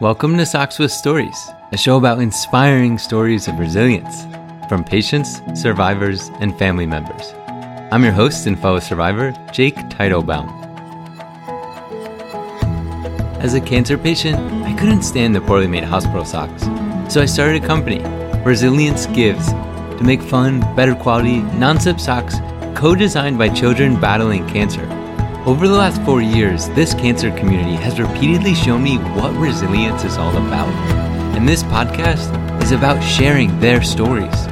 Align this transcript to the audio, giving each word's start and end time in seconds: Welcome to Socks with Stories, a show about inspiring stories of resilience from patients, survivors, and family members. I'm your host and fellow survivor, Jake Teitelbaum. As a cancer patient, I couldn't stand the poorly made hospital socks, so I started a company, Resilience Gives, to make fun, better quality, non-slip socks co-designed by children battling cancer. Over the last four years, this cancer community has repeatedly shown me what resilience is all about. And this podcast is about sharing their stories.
Welcome 0.00 0.38
to 0.38 0.46
Socks 0.46 0.78
with 0.78 0.90
Stories, 0.92 1.50
a 1.72 1.76
show 1.76 1.98
about 1.98 2.20
inspiring 2.20 2.96
stories 2.96 3.48
of 3.48 3.58
resilience 3.58 4.24
from 4.66 4.82
patients, 4.82 5.42
survivors, 5.52 6.30
and 6.40 6.58
family 6.58 6.86
members. 6.86 7.34
I'm 7.92 8.02
your 8.02 8.14
host 8.14 8.46
and 8.46 8.58
fellow 8.58 8.78
survivor, 8.78 9.34
Jake 9.52 9.76
Teitelbaum. 9.90 10.48
As 13.40 13.52
a 13.52 13.60
cancer 13.60 13.98
patient, 13.98 14.38
I 14.64 14.74
couldn't 14.78 15.02
stand 15.02 15.36
the 15.36 15.42
poorly 15.42 15.66
made 15.66 15.84
hospital 15.84 16.24
socks, 16.24 16.62
so 17.12 17.20
I 17.20 17.26
started 17.26 17.62
a 17.62 17.66
company, 17.66 18.00
Resilience 18.42 19.04
Gives, 19.08 19.48
to 19.48 20.00
make 20.02 20.22
fun, 20.22 20.60
better 20.74 20.94
quality, 20.94 21.42
non-slip 21.58 22.00
socks 22.00 22.36
co-designed 22.74 23.36
by 23.36 23.50
children 23.50 24.00
battling 24.00 24.48
cancer. 24.48 24.99
Over 25.46 25.68
the 25.68 25.74
last 25.74 26.02
four 26.02 26.20
years, 26.20 26.68
this 26.70 26.92
cancer 26.92 27.30
community 27.30 27.74
has 27.76 27.98
repeatedly 27.98 28.54
shown 28.54 28.82
me 28.82 28.98
what 28.98 29.34
resilience 29.36 30.04
is 30.04 30.18
all 30.18 30.36
about. 30.36 30.68
And 31.34 31.48
this 31.48 31.62
podcast 31.62 32.62
is 32.62 32.72
about 32.72 33.02
sharing 33.02 33.58
their 33.58 33.82
stories. 33.82 34.49